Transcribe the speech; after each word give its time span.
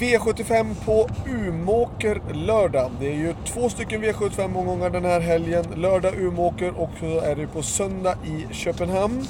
V75 0.00 0.74
på 0.84 1.08
Umåker 1.26 2.22
lördag. 2.34 2.90
Det 3.00 3.06
är 3.06 3.16
ju 3.16 3.34
två 3.44 3.68
stycken 3.68 4.04
V75-omgångar 4.04 4.90
den 4.90 5.04
här 5.04 5.20
helgen. 5.20 5.64
Lördag 5.76 6.14
Umåker 6.18 6.80
och 6.80 6.90
så 7.00 7.20
är 7.20 7.36
det 7.36 7.46
på 7.46 7.62
söndag 7.62 8.14
i 8.24 8.54
Köpenhamn. 8.54 9.24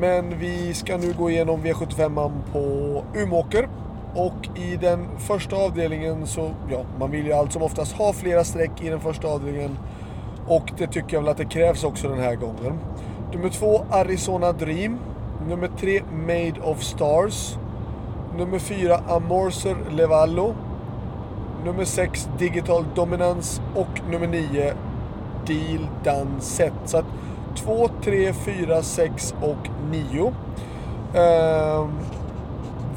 Men 0.00 0.38
vi 0.38 0.74
ska 0.74 0.96
nu 0.96 1.12
gå 1.18 1.30
igenom 1.30 1.62
V75 1.62 2.30
på 2.52 3.04
Umåker. 3.14 3.68
Och 4.14 4.58
i 4.58 4.76
den 4.76 5.18
första 5.18 5.56
avdelningen 5.56 6.26
så, 6.26 6.50
ja, 6.70 6.84
man 6.98 7.10
vill 7.10 7.26
ju 7.26 7.32
allt 7.32 7.52
som 7.52 7.62
oftast 7.62 7.92
ha 7.92 8.12
flera 8.12 8.44
streck 8.44 8.82
i 8.82 8.88
den 8.88 9.00
första 9.00 9.28
avdelningen. 9.28 9.78
Och 10.46 10.72
det 10.78 10.86
tycker 10.86 11.14
jag 11.16 11.20
väl 11.20 11.30
att 11.30 11.36
det 11.36 11.44
krävs 11.44 11.84
också 11.84 12.08
den 12.08 12.20
här 12.20 12.34
gången. 12.34 12.78
Nummer 13.32 13.48
två, 13.48 13.84
Arizona 13.90 14.52
Dream. 14.52 14.98
Nummer 15.48 15.70
tre, 15.80 16.02
Made 16.26 16.60
of 16.62 16.82
Stars. 16.82 17.56
Nummer 18.36 18.58
4 18.58 19.00
Amorser 19.08 19.76
Levallo. 19.90 20.54
Nummer 21.64 21.84
6 21.84 22.28
Digital 22.38 22.84
Dominance 22.94 23.62
och 23.74 24.10
nummer 24.10 24.26
9 24.26 24.72
Deal 25.46 25.88
Done 26.04 26.40
Set. 26.40 26.72
Så 26.84 26.98
att 26.98 27.04
2, 27.56 27.88
3, 28.04 28.32
4, 28.32 28.82
6 28.82 29.34
och 29.42 29.68
9. 29.90 30.32
Eh, 31.14 31.88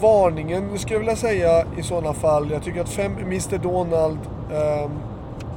varningen 0.02 0.80
skulle 0.80 0.96
jag 0.96 1.00
vilja 1.00 1.16
säga 1.16 1.66
i 1.78 1.84
sådana 1.84 2.14
fall. 2.14 2.52
Jag 2.52 2.64
tycker 2.64 2.82
att 2.82 2.90
5 2.90 3.18
Mr 3.18 3.58
Donald. 3.58 4.20
Eh, 4.52 4.90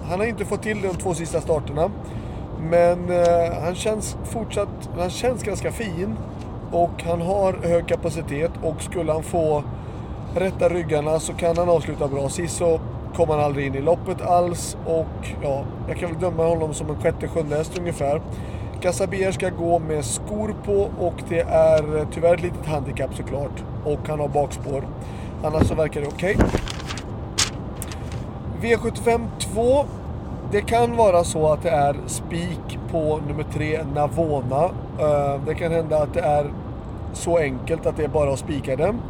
han 0.09 0.19
har 0.19 0.27
inte 0.27 0.45
fått 0.45 0.63
till 0.63 0.83
de 0.83 0.95
två 0.95 1.15
sista 1.15 1.41
starterna. 1.41 1.91
Men 2.61 3.11
eh, 3.11 3.63
han 3.65 3.75
känns 3.75 4.17
fortsatt, 4.25 4.91
han 4.99 5.11
känns 5.11 5.43
ganska 5.43 5.73
fin. 5.73 6.17
Och 6.73 7.03
han 7.03 7.21
har 7.21 7.53
hög 7.53 7.89
kapacitet 7.89 8.51
och 8.63 8.83
skulle 8.83 9.13
han 9.13 9.23
få 9.23 9.63
rätta 10.35 10.69
ryggarna 10.69 11.21
så 11.21 11.33
kan 11.33 11.57
han 11.57 11.69
avsluta 11.69 12.09
bra. 12.09 12.29
Sist 12.29 12.57
så 12.57 12.81
kom 13.17 13.29
han 13.29 13.41
aldrig 13.41 13.67
in 13.67 13.75
i 13.75 13.81
loppet 13.81 14.23
alls 14.23 14.77
och 14.87 15.29
ja, 15.43 15.65
jag 15.89 15.97
kan 15.97 16.11
väl 16.11 16.21
döma 16.21 16.47
honom 16.47 16.75
som 16.75 16.91
en 16.91 16.97
sjätte, 16.97 17.29
sjunde 17.29 17.57
häst 17.57 17.79
ungefär. 17.79 18.21
Casabier 18.81 19.33
ska 19.33 19.51
gå 19.51 19.79
med 19.79 20.05
skor 20.05 20.55
på 20.65 20.91
och 21.07 21.15
det 21.29 21.41
är 21.41 21.97
eh, 21.97 22.07
tyvärr 22.13 22.35
ett 22.35 22.43
litet 22.43 22.67
handikapp 22.67 23.15
såklart. 23.15 23.65
Och 23.85 24.09
han 24.09 24.21
har 24.21 24.29
bakspår. 24.29 24.85
Annars 25.45 25.69
så 25.69 25.75
verkar 25.75 26.01
det 26.01 26.07
okej. 26.07 26.37
Okay. 26.37 26.49
V75 28.63 29.27
2. 29.39 29.85
Det 30.53 30.61
kan 30.61 30.97
vara 30.97 31.25
så 31.25 31.53
att 31.53 31.63
det 31.63 31.71
är 31.71 31.97
spik 32.07 32.79
på 32.91 33.21
nummer 33.29 33.45
3, 33.53 33.85
Navona. 33.95 34.71
Eh, 34.99 35.41
det 35.47 35.55
kan 35.55 35.73
hända 35.73 36.03
att 36.03 36.15
det 36.15 36.21
är 36.21 36.47
så 37.13 37.39
enkelt 37.39 37.87
att 37.87 37.97
det 37.97 38.05
är 38.05 38.09
bara 38.09 38.33
att 38.33 38.39
spika 38.39 38.77
den. 38.77 39.01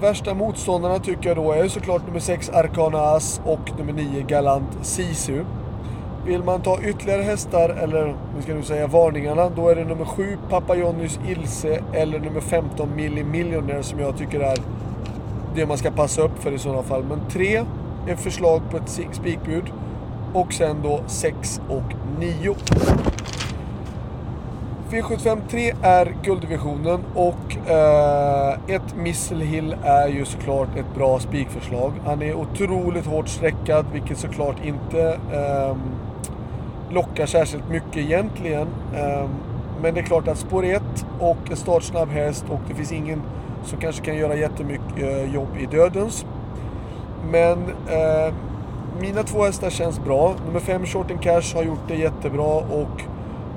Värsta 0.00 0.34
motståndarna 0.34 0.98
tycker 0.98 1.28
jag 1.28 1.36
då 1.36 1.52
är 1.52 1.68
såklart 1.68 2.06
nummer 2.06 2.20
6 2.20 2.50
Arcana 2.50 2.98
As 2.98 3.40
och 3.44 3.78
nummer 3.78 3.92
9 3.92 4.22
Galant 4.22 4.78
Sisu. 4.82 5.44
Vill 6.26 6.44
man 6.44 6.62
ta 6.62 6.78
ytterligare 6.82 7.22
hästar, 7.22 7.68
eller 7.68 8.16
vi 8.36 8.42
ska 8.42 8.54
nu 8.54 8.62
säga 8.62 8.86
varningarna, 8.86 9.48
då 9.56 9.68
är 9.68 9.74
det 9.74 9.84
nummer 9.84 10.04
7 10.04 10.38
Papayonnys 10.50 11.20
Ilse 11.28 11.82
eller 11.92 12.20
nummer 12.20 12.40
15 12.40 12.96
Milli 12.96 13.24
Millionaire 13.24 13.82
som 13.82 13.98
jag 13.98 14.18
tycker 14.18 14.40
är 14.40 14.58
det 15.54 15.66
man 15.66 15.78
ska 15.78 15.90
passa 15.90 16.22
upp 16.22 16.38
för 16.38 16.52
i 16.52 16.58
sådana 16.58 16.82
fall. 16.82 17.04
Men 17.04 17.20
3 17.30 17.64
är 18.08 18.16
förslag 18.16 18.62
på 18.70 18.76
ett 18.76 19.00
spikbud 19.12 19.64
och 20.34 20.52
sen 20.52 20.76
då 20.82 21.00
6 21.06 21.60
och 21.68 22.18
9. 22.18 22.54
V753 24.90 25.74
är 25.82 26.14
gulddivisionen 26.22 27.00
och 27.14 27.70
eh, 27.70 28.52
ett 28.66 28.96
Missile 28.96 29.44
Hill 29.44 29.76
är 29.82 30.08
ju 30.08 30.24
såklart 30.24 30.76
ett 30.76 30.94
bra 30.94 31.18
spikförslag. 31.18 31.92
Han 32.04 32.22
är 32.22 32.34
otroligt 32.34 33.06
hårt 33.06 33.28
sträckad 33.28 33.86
vilket 33.92 34.18
såklart 34.18 34.64
inte 34.64 35.18
eh, 35.32 35.76
lockar 36.90 37.26
särskilt 37.26 37.68
mycket 37.68 37.96
egentligen. 37.96 38.68
Eh, 38.94 39.28
men 39.82 39.94
det 39.94 40.00
är 40.00 40.04
klart 40.04 40.28
att 40.28 40.38
spår 40.38 40.64
1 40.64 40.82
och 41.20 41.50
en 41.50 41.56
startsnabb 41.56 42.08
häst 42.08 42.44
och 42.48 42.60
det 42.68 42.74
finns 42.74 42.92
ingen 42.92 43.22
som 43.64 43.80
kanske 43.80 44.04
kan 44.04 44.16
göra 44.16 44.36
jättemycket 44.36 45.02
eh, 45.02 45.34
jobb 45.34 45.56
i 45.58 45.66
dödens. 45.66 46.26
Men 47.30 47.58
eh, 47.88 48.34
mina 49.00 49.22
två 49.22 49.44
hästar 49.44 49.70
känns 49.70 50.04
bra. 50.04 50.34
Nummer 50.46 50.60
5 50.60 50.86
Short 50.86 51.10
and 51.10 51.22
Cash 51.22 51.54
har 51.54 51.62
gjort 51.62 51.88
det 51.88 51.94
jättebra 51.94 52.54
och 52.54 53.02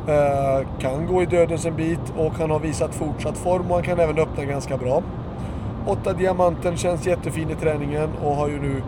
Eh, 0.08 0.68
kan 0.80 1.08
gå 1.08 1.22
i 1.22 1.26
dödens 1.26 1.66
en 1.66 1.76
bit 1.76 2.14
och 2.18 2.34
han 2.34 2.52
har 2.52 2.60
visat 2.60 2.96
fortsatt 2.96 3.38
form 3.38 3.66
och 3.68 3.76
han 3.76 3.84
kan 3.84 4.00
även 4.00 4.18
öppna 4.18 4.46
ganska 4.46 4.78
bra. 4.78 5.04
Åtta 5.88 6.14
Diamanten 6.14 6.78
känns 6.78 7.08
jättefin 7.08 7.50
i 7.50 7.56
träningen 7.56 8.10
och 8.24 8.36
har 8.36 8.48
ju 8.48 8.62
nu... 8.62 8.84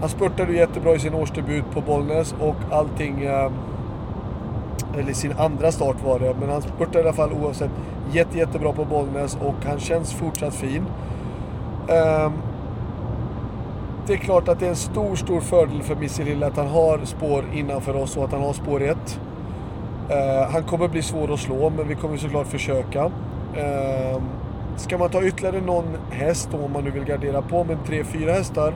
Han 0.00 0.08
spurtade 0.08 0.52
jättebra 0.52 0.94
i 0.94 0.98
sin 0.98 1.14
årsdebut 1.14 1.64
på 1.74 1.80
Bollnäs 1.80 2.34
och 2.40 2.56
allting... 2.70 3.24
Eh, 3.24 3.50
eller 4.98 5.12
sin 5.12 5.32
andra 5.38 5.72
start 5.72 5.96
var 6.04 6.18
det, 6.18 6.34
men 6.40 6.50
han 6.50 6.62
spurtade 6.62 6.98
i 6.98 7.02
alla 7.02 7.12
fall 7.12 7.32
oavsett 7.32 7.70
jätte, 8.12 8.38
jättebra 8.38 8.72
på 8.72 8.84
Bollnäs 8.84 9.38
och 9.44 9.54
han 9.64 9.78
känns 9.78 10.12
fortsatt 10.12 10.54
fin. 10.54 10.86
Ehm, 11.88 12.32
det 14.06 14.12
är 14.12 14.16
klart 14.16 14.48
att 14.48 14.60
det 14.60 14.66
är 14.66 14.70
en 14.70 14.76
stor, 14.76 15.16
stor 15.16 15.40
fördel 15.40 15.82
för 15.82 15.96
Missilil 15.96 16.42
att 16.42 16.56
han 16.56 16.66
har 16.66 17.00
spår 17.04 17.44
innanför 17.54 17.96
oss 17.96 18.16
och 18.16 18.24
att 18.24 18.32
han 18.32 18.42
har 18.42 18.52
spår 18.52 18.82
1. 18.82 19.20
Eh, 20.10 20.50
han 20.50 20.62
kommer 20.62 20.88
bli 20.88 21.02
svår 21.02 21.32
att 21.32 21.40
slå, 21.40 21.70
men 21.70 21.88
vi 21.88 21.94
kommer 21.94 22.16
såklart 22.16 22.46
försöka. 22.46 23.04
Eh, 23.56 24.22
ska 24.76 24.98
man 24.98 25.10
ta 25.10 25.22
ytterligare 25.22 25.60
någon 25.60 25.96
häst 26.10 26.48
då, 26.52 26.58
om 26.58 26.72
man 26.72 26.84
nu 26.84 26.90
vill 26.90 27.04
gardera 27.04 27.42
på 27.42 27.64
med 27.64 27.76
3-4 27.86 28.32
hästar, 28.32 28.74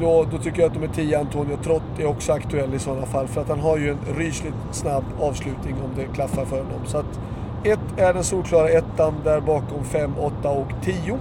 då, 0.00 0.26
då, 0.32 0.38
tycker 0.38 0.60
jag 0.60 0.68
att 0.68 0.74
nummer 0.74 0.94
10 0.94 1.18
Antonio 1.18 1.56
Trott 1.56 1.82
är 1.98 2.06
också 2.06 2.32
aktuell 2.32 2.74
i 2.74 2.78
sådana 2.78 3.06
fall. 3.06 3.28
För 3.28 3.40
att 3.40 3.48
han 3.48 3.60
har 3.60 3.78
ju 3.78 3.90
en 3.90 3.98
rysligt 4.16 4.54
snabb 4.70 5.04
avslutning 5.20 5.74
om 5.84 5.90
det 5.96 6.04
klaffar 6.14 6.44
för 6.44 6.56
honom. 6.56 6.86
Så 6.86 6.98
att 6.98 7.20
1 7.64 7.78
är 7.96 8.14
den 8.14 8.24
solklara 8.24 8.68
ettan, 8.68 9.14
där 9.24 9.40
bakom 9.40 9.84
5, 9.84 10.12
8 10.18 10.50
och 10.50 10.72
10. 10.82 11.18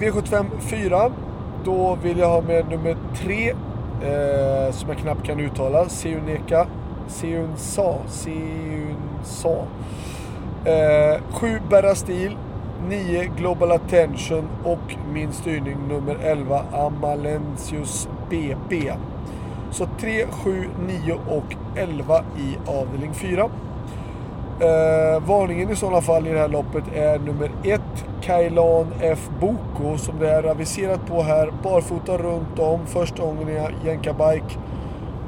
V75 0.00 0.44
4. 0.60 1.10
Då 1.64 1.98
vill 2.02 2.18
jag 2.18 2.28
ha 2.28 2.40
med 2.40 2.68
nummer 2.70 2.96
3, 3.14 3.50
eh, 3.50 4.72
som 4.72 4.88
jag 4.88 4.98
knappt 4.98 5.26
kan 5.26 5.40
uttala, 5.40 5.88
Seuneka 5.88 6.66
Seun 7.08 7.56
Sa, 7.56 7.98
Seun 8.08 8.96
Sa. 9.22 9.66
Eh, 10.64 11.20
sju 11.30 11.60
Berastil. 11.70 12.36
9 12.88 13.30
Global 13.36 13.72
Attention 13.72 14.48
och 14.64 14.96
min 15.12 15.32
styrning 15.32 15.76
nummer 15.88 16.16
11 16.22 16.64
Amalensius 16.72 18.08
BB. 18.30 18.92
Så 19.70 19.86
3, 20.00 20.26
7, 20.30 20.68
9 20.86 21.14
och 21.28 21.56
11 21.76 22.24
i 22.38 22.70
avdelning 22.70 23.14
4. 23.14 23.50
Eh, 24.60 25.22
varningen 25.26 25.70
i 25.70 25.76
sådana 25.76 26.00
fall 26.00 26.26
i 26.26 26.30
det 26.30 26.38
här 26.38 26.48
loppet 26.48 26.84
är 26.94 27.18
nummer 27.18 27.50
1 27.62 27.80
Kailan 28.22 28.86
F 29.00 29.28
Boko 29.40 29.98
som 29.98 30.18
det 30.18 30.30
är 30.30 30.42
aviserat 30.42 31.06
på 31.06 31.22
här. 31.22 31.52
Barfota 31.62 32.18
runt 32.18 32.58
om, 32.58 32.86
första 32.86 33.22
gången 33.22 33.48
i 33.48 33.86
jänkarbike 33.86 34.58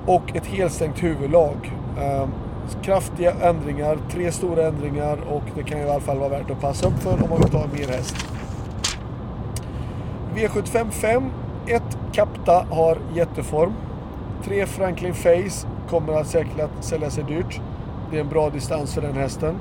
och 0.07 0.37
ett 0.37 0.47
helstängt 0.47 1.03
huvudlag. 1.03 1.73
Eh, 1.99 2.29
kraftiga 2.83 3.33
ändringar, 3.33 3.99
tre 4.11 4.33
stora 4.33 4.67
ändringar 4.67 5.19
och 5.31 5.43
det 5.55 5.63
kan 5.63 5.79
ju 5.79 5.87
i 5.87 5.91
alla 5.91 6.01
fall 6.01 6.19
vara 6.19 6.29
värt 6.29 6.51
att 6.51 6.61
passa 6.61 6.87
upp 6.87 6.99
för 6.99 7.23
om 7.23 7.31
man 7.31 7.39
vill 7.39 7.51
ta 7.51 7.67
mer 7.73 7.89
häst. 7.89 8.17
V75 10.35 10.91
5. 10.91 11.31
1 11.67 11.83
Kapta 12.13 12.67
har 12.71 12.99
jätteform. 13.15 13.73
3 14.45 14.67
Franklin 14.67 15.15
Face 15.15 15.67
kommer 15.91 16.13
att 16.13 16.27
säkert 16.27 16.71
sälja 16.81 17.11
sig 17.11 17.25
dyrt. 17.25 17.61
Det 18.11 18.17
är 18.17 18.21
en 18.21 18.29
bra 18.29 18.51
distans 18.51 18.95
för 18.95 19.03
den 19.03 19.15
hästen. 19.15 19.55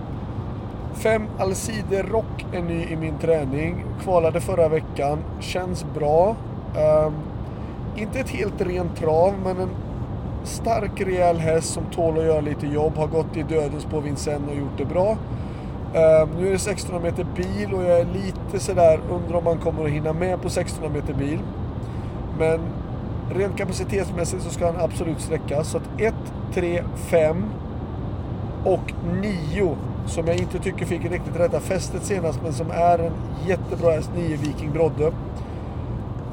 5 0.94 1.28
Alcide 1.39 2.03
Rock 2.03 2.45
är 2.53 2.61
ny 2.61 2.84
i 2.84 2.95
min 2.95 3.17
träning. 3.17 3.85
Kvalade 4.03 4.41
förra 4.41 4.67
veckan. 4.67 5.20
Känns 5.40 5.85
bra. 5.93 6.35
Um, 7.05 7.14
inte 7.96 8.20
ett 8.20 8.29
helt 8.29 8.61
rent 8.61 8.97
trav, 8.97 9.34
men 9.43 9.59
en 9.59 9.70
stark 10.46 11.02
rejäl 11.02 11.38
häst 11.38 11.74
som 11.74 11.84
tål 11.86 12.18
att 12.20 12.26
göra 12.26 12.42
lite 12.42 12.68
jobb. 12.68 12.97
Har 12.97 13.08
gått 13.08 13.38
i 13.38 13.44
dödens 13.44 13.86
på 13.86 14.00
Vincennes 14.00 14.50
och 14.50 14.56
gjort 14.56 14.78
det 14.78 14.86
bra. 14.86 15.12
Uh, 15.12 16.30
nu 16.38 16.46
är 16.46 16.50
det 16.50 16.56
1600 16.56 17.00
meter 17.09 17.26
bil 17.36 17.74
och 17.74 17.84
jag 17.84 18.00
är 18.00 18.06
lite 18.06 18.59
sådär, 18.59 19.00
undrar 19.12 19.38
om 19.38 19.44
man 19.44 19.58
kommer 19.58 19.86
att 19.86 19.92
hinna 19.92 20.14
med 20.14 20.42
på 20.42 20.47
1600 20.47 21.02
meter 21.02 21.14
bil. 21.14 21.40
Men 22.40 22.59
rent 23.34 23.58
kapacitetsmässigt 23.58 24.44
så 24.44 24.50
ska 24.50 24.66
han 24.66 24.80
absolut 24.80 25.22
sträckas. 25.22 25.68
Så 25.68 25.78
att 25.78 26.02
1, 26.02 26.14
3, 26.53 26.84
5 26.96 27.46
och 28.64 28.94
9 29.22 29.76
som 30.06 30.28
jag 30.28 30.36
inte 30.36 30.59
tycker 30.59 30.86
fick 30.86 31.06
riktigt 31.06 31.36
rätta 31.36 31.59
fästet 31.59 32.03
senast 32.03 32.40
men 32.44 32.53
som 32.53 32.72
är 32.72 33.00
en 33.00 33.14
jättebra 33.47 33.92
häst, 33.92 34.12
9 34.16 34.38
Viking 34.38 34.72
Brodde. 34.72 35.06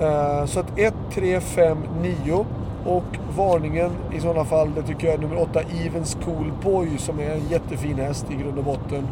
Uh, 0.01 0.47
så 0.47 0.61
att 0.61 0.79
1, 0.79 0.95
3, 1.15 1.41
5, 1.41 1.79
9 2.03 2.47
och 2.87 3.19
varningen 3.37 3.91
i 4.13 4.21
sådana 4.21 4.45
fall, 4.45 4.75
det 4.75 4.83
tycker 4.83 5.07
jag 5.07 5.15
är 5.15 5.19
nummer 5.19 5.43
8 5.43 5.61
Evens 5.61 6.17
Cool 6.25 6.53
Boy 6.63 6.99
som 6.99 7.21
är 7.21 7.31
en 7.31 7.49
jättefin 7.49 7.99
häst 7.99 8.27
i 8.31 8.35
grund 8.35 8.59
och 8.59 8.65
botten. 8.65 9.09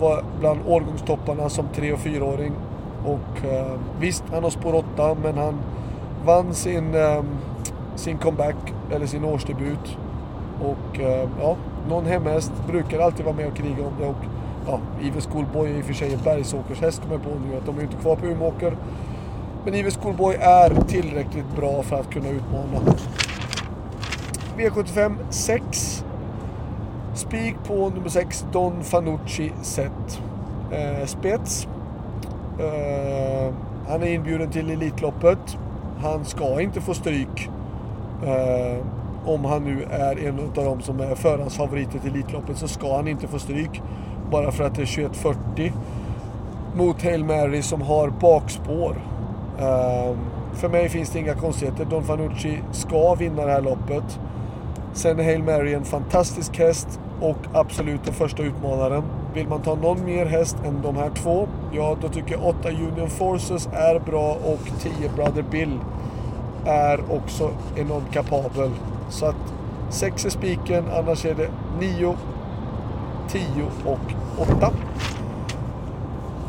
Var 0.00 0.24
bland 0.40 0.60
årgångstopparna 0.66 1.48
som 1.48 1.64
3 1.74 1.92
och 1.92 1.98
4-åring. 1.98 2.52
Och 3.04 3.44
eh, 3.44 3.78
visst, 4.00 4.24
han 4.32 4.42
har 4.42 4.50
spår 4.50 4.74
8 4.74 5.16
men 5.22 5.38
han 5.38 5.60
vann 6.24 6.54
sin, 6.54 6.94
eh, 6.94 7.22
sin 7.96 8.18
comeback, 8.18 8.74
eller 8.90 9.06
sin 9.06 9.24
årsdebut. 9.24 9.98
Och 10.62 11.00
eh, 11.00 11.28
ja, 11.40 11.56
någon 11.88 12.06
hemhäst 12.06 12.52
brukar 12.66 13.00
alltid 13.00 13.24
vara 13.24 13.36
med 13.36 13.46
och 13.46 13.56
kriga 13.56 13.86
om 13.86 13.92
det. 14.00 14.06
Och, 14.06 14.24
ja, 14.66 14.80
Evens 15.02 15.26
Cool 15.26 15.44
Boy 15.52 15.70
är 15.70 15.78
i 15.78 15.80
och 15.80 15.84
för 15.84 15.94
sig 15.94 16.12
en 16.14 16.20
bergsåkershäst 16.24 17.02
kommer 17.02 17.14
jag 17.14 17.22
på 17.22 17.30
nu, 17.48 17.56
att 17.56 17.66
de 17.66 17.78
är 17.78 17.82
inte 17.82 17.96
kvar 17.96 18.16
på 18.16 18.26
Umeåker. 18.26 18.76
Men 19.64 19.74
Ives 19.74 19.96
Schoolboy 19.96 20.34
är 20.34 20.70
tillräckligt 20.88 21.56
bra 21.56 21.82
för 21.82 22.00
att 22.00 22.10
kunna 22.10 22.28
utmana. 22.28 22.96
V75 24.56 25.16
6. 25.30 26.04
Spik 27.14 27.54
på 27.66 27.88
nummer 27.88 28.08
6, 28.08 28.44
Don 28.52 28.84
Fanucci 28.84 29.52
set. 29.62 30.20
Eh, 30.72 31.06
spets. 31.06 31.68
Eh, 32.58 33.54
han 33.88 34.02
är 34.02 34.06
inbjuden 34.06 34.50
till 34.50 34.70
Elitloppet. 34.70 35.58
Han 36.02 36.24
ska 36.24 36.60
inte 36.60 36.80
få 36.80 36.94
stryk. 36.94 37.50
Eh, 38.24 38.86
om 39.24 39.44
han 39.44 39.64
nu 39.64 39.84
är 39.90 40.26
en 40.26 40.38
av 40.38 40.64
dem 40.64 40.80
som 40.80 41.00
är 41.00 41.14
förhandsfavoriter 41.14 41.98
till 41.98 42.10
Elitloppet 42.10 42.56
så 42.56 42.68
ska 42.68 42.96
han 42.96 43.08
inte 43.08 43.28
få 43.28 43.38
stryk. 43.38 43.82
Bara 44.30 44.50
för 44.50 44.64
att 44.64 44.74
det 44.74 44.82
är 44.82 44.86
21.40 44.86 45.72
mot 46.74 47.02
Hail 47.02 47.24
Mary 47.24 47.62
som 47.62 47.82
har 47.82 48.10
bakspår. 48.10 48.96
Ehm, 49.60 50.16
för 50.54 50.68
mig 50.68 50.88
finns 50.88 51.10
det 51.10 51.18
inga 51.18 51.34
konstigheter. 51.34 51.84
Don 51.84 52.04
Fanucci 52.04 52.58
ska 52.72 53.14
vinna 53.14 53.46
det 53.46 53.52
här 53.52 53.60
loppet. 53.60 54.20
Sen 54.92 55.20
är 55.20 55.24
Hail 55.24 55.42
Mary 55.42 55.74
en 55.74 55.84
fantastisk 55.84 56.58
häst 56.58 57.00
och 57.20 57.36
absolut 57.52 58.04
den 58.04 58.14
första 58.14 58.42
utmanaren. 58.42 59.02
Vill 59.34 59.48
man 59.48 59.62
ta 59.62 59.74
någon 59.74 60.04
mer 60.04 60.26
häst 60.26 60.56
än 60.64 60.82
de 60.82 60.96
här 60.96 61.10
två, 61.10 61.48
ja 61.72 61.96
då 62.02 62.08
tycker 62.08 62.32
jag 62.32 62.46
8 62.46 62.68
Union 62.68 63.10
Forces 63.10 63.68
är 63.72 63.98
bra 64.00 64.32
och 64.32 64.80
10 64.80 65.08
Brother 65.16 65.44
Bill 65.50 65.78
är 66.66 67.00
också 67.12 67.50
enormt 67.76 68.12
kapabel. 68.12 68.70
Så 69.08 69.26
att 69.26 69.54
6 69.90 70.24
är 70.24 70.30
spiken, 70.30 70.84
annars 70.92 71.24
är 71.24 71.34
det 71.34 71.50
9, 71.80 72.16
10 73.28 73.42
och 73.84 73.98
8. 74.38 74.72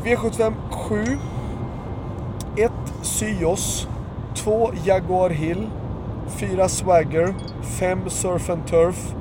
V75 0.04 0.52
7. 0.70 1.18
1 2.56 2.72
Syos. 3.02 3.88
2 4.34 4.70
Jaguar 4.84 5.30
Hill. 5.30 5.70
4 6.28 6.68
Swagger. 6.68 7.34
5 7.62 8.10
Surf 8.10 8.50
and 8.50 8.66
Turf. 8.66 9.14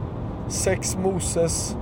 6 0.48 0.98
Moses. 1.04 1.75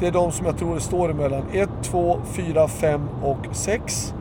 Det 0.00 0.06
är 0.06 0.12
de 0.12 0.32
som 0.32 0.46
jag 0.46 0.58
tror 0.58 0.74
det 0.74 0.80
står 0.80 1.10
emellan. 1.10 1.42
1, 1.52 1.68
2, 1.82 2.18
4, 2.32 2.68
5 2.68 3.08
och 3.22 3.46
6. 3.52 4.14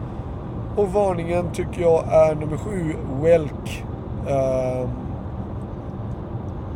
Och 0.75 0.93
varningen 0.93 1.51
tycker 1.53 1.81
jag 1.81 2.13
är 2.13 2.35
nummer 2.35 2.57
7, 2.57 2.95
Welk. 3.21 3.83
Uh, 4.29 4.89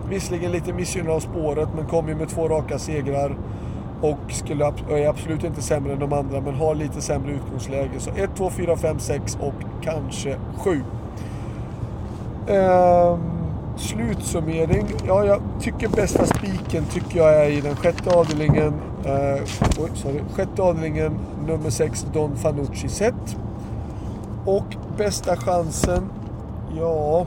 visserligen 0.10 0.52
lite 0.52 0.74
missgynnad 0.74 1.16
av 1.16 1.20
spåret 1.20 1.70
men 1.76 1.86
kom 1.86 2.08
ju 2.08 2.16
med 2.16 2.30
två 2.30 2.48
raka 2.48 2.80
segrar. 2.80 3.36
Och 4.02 4.20
skulle, 4.30 4.66
är 4.90 5.08
absolut 5.08 5.44
inte 5.44 5.62
sämre 5.62 5.94
än 5.94 6.00
de 6.00 6.14
andra 6.14 6.42
men 6.42 6.56
har 6.56 6.76
lite 6.76 7.02
sämre 7.02 7.32
utgångsläge. 7.32 8.00
Så 8.00 8.10
1, 8.10 8.30
2, 8.38 8.50
4, 8.50 8.78
5, 8.78 9.00
6 9.00 9.38
och 9.42 9.54
kanske 9.82 10.38
7. 10.58 10.84
Ehm, 12.48 13.20
slutsummering. 13.78 14.86
Ja, 15.08 15.26
jag 15.26 15.42
tycker 15.62 15.88
bästa 15.88 16.26
spiken 16.26 16.84
tycker 16.86 17.18
jag 17.18 17.46
är 17.46 17.50
i 17.50 17.62
den 17.62 17.76
sjätte 17.76 18.10
avdelningen. 18.10 18.74
Uh, 19.06 19.44
oj, 19.80 19.90
sorry. 19.94 20.20
Sjätte 20.34 20.62
avdelningen, 20.62 21.20
nummer 21.48 21.70
6, 21.70 22.06
Don 22.14 22.36
Fanucci 22.36 22.90
set. 22.90 23.38
Och 24.46 24.76
bästa 24.98 25.38
chansen, 25.38 26.10
ja... 26.78 27.26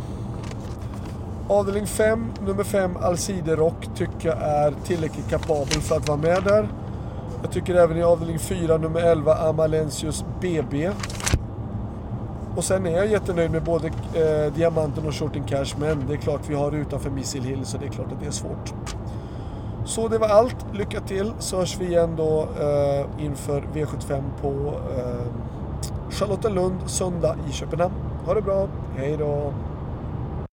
Avdelning 1.52 1.86
5, 1.86 2.32
nummer 2.46 2.64
5, 2.64 2.96
Alcide 2.96 3.56
Rock, 3.56 3.88
tycker 3.94 4.28
jag 4.28 4.38
är 4.42 4.74
tillräckligt 4.84 5.30
kapabel 5.30 5.80
för 5.80 5.96
att 5.96 6.08
vara 6.08 6.18
med 6.18 6.42
där. 6.44 6.68
Jag 7.42 7.52
tycker 7.52 7.74
även 7.74 7.96
i 7.96 8.02
avdelning 8.02 8.38
4, 8.38 8.78
nummer 8.78 9.00
11, 9.00 9.34
Amalensius 9.34 10.24
BB. 10.40 10.90
Och 12.56 12.64
sen 12.64 12.86
är 12.86 12.96
jag 12.96 13.06
jättenöjd 13.06 13.50
med 13.50 13.62
både 13.62 13.86
eh, 13.86 14.52
Diamanten 14.54 15.06
och 15.06 15.14
Shorting 15.14 15.44
Cash, 15.44 15.74
men 15.78 16.06
det 16.08 16.14
är 16.14 16.16
klart 16.16 16.40
vi 16.48 16.54
har 16.54 16.72
utanför 16.72 17.10
Missile 17.10 17.48
Hill 17.48 17.64
så 17.64 17.78
det 17.78 17.86
är 17.86 17.90
klart 17.90 18.12
att 18.12 18.20
det 18.20 18.26
är 18.26 18.30
svårt. 18.30 18.74
Så 19.84 20.08
det 20.08 20.18
var 20.18 20.28
allt. 20.28 20.56
Lycka 20.72 21.00
till 21.00 21.32
så 21.38 21.56
hörs 21.56 21.80
vi 21.80 21.86
igen 21.86 22.16
då 22.16 22.48
eh, 22.60 23.24
inför 23.24 23.62
V75 23.74 24.22
på 24.40 24.74
eh, 24.96 25.26
Charlottenlund 26.10 26.76
söndag 26.86 27.36
i 27.50 27.52
Köpenhamn. 27.52 27.94
Ha 28.26 28.34
det 28.34 28.42
bra. 28.42 28.68
Hej 28.96 29.16
då! 29.16 29.52